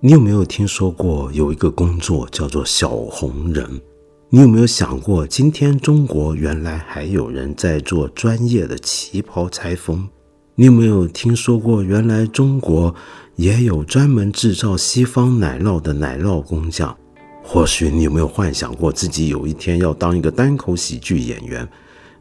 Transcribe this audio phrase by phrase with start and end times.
[0.00, 3.68] 你有没有听说过有一个工作叫做小红人？
[4.30, 10.08] 你有没有想过，今天中国原来还有人在做专业的旗袍裁缝？
[10.54, 12.94] 你有没有听说过，原来中国
[13.34, 16.96] 也有专门制造西方奶酪的奶酪工匠？
[17.42, 21.68] 或许你有没有幻想过自己有一天要当一个单口喜剧演员？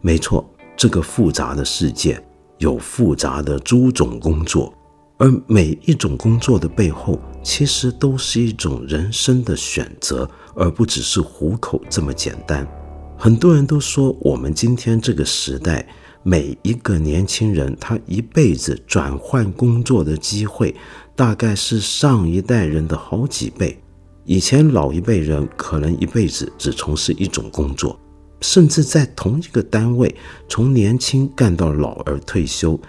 [0.02, 0.44] 没错，
[0.76, 2.20] 这个复杂的世界
[2.58, 4.74] 有复杂的诸种工作。
[5.18, 12.68] 而每一种工作的背后，其实都是一种人生的选择，而不只是糊口这么简单。
[13.18, 15.88] 很多人都说，我们今天这个时代，
[16.22, 20.76] 每一个年轻人他一辈子转换工作的机会，
[21.16, 23.76] 大概是上一代人的好几倍。
[24.24, 28.00] 以前老一辈人可能一辈子只从事一种工作，
[28.42, 30.14] 甚至在同一个单位，
[30.48, 32.80] 从年轻干到老而退休。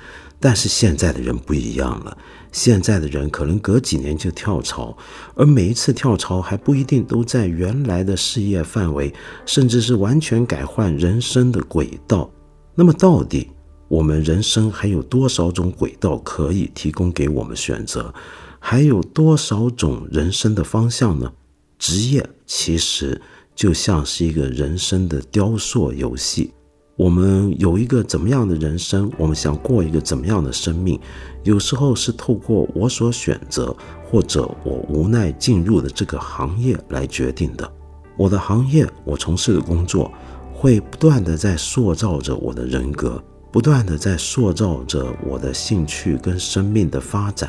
[0.40, 2.16] 但是现在的人不一样了，
[2.52, 4.96] 现在的人可能隔几年就跳槽，
[5.34, 9.12] 而每一次跳槽还不一定都在原来的事业范围，
[9.46, 12.30] 甚至是完全改换人生的轨道。
[12.74, 13.50] 那么，到底
[13.88, 18.14] 我们人生还有多少种轨道可以提供给我们选择？
[18.60, 21.32] 还有多少种人生的方向呢？
[21.78, 23.20] 职业其实
[23.54, 26.52] 就像是一个人生的雕塑游戏。
[26.98, 29.08] 我们有一个怎么样的人生？
[29.16, 30.98] 我们想过一个怎么样的生命？
[31.44, 33.74] 有时候是透过我所选择，
[34.10, 37.72] 或者我无奈进入的这个行业来决定的。
[38.16, 40.10] 我的行业，我从事的工作，
[40.52, 47.48] 会不断的在塑造着我的人格，不断的在塑造着我的兴趣跟生命的发展。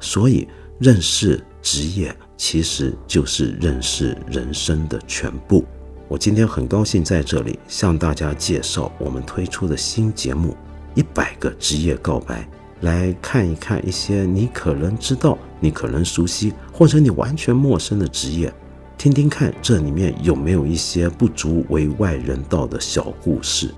[0.00, 5.62] 所以，认识职业，其实就是认识人生的全部。
[6.08, 10.50] 我今天很高兴在这里向大家介绍我们推出的新节目
[10.94, 12.42] 《一百个职业告白》，
[12.82, 18.52] 来看一看一些你可能知道、你可能熟悉，或者你完全陌生的职业，
[18.96, 23.74] 听听看这里面有没有一些不足为外人道的小故事。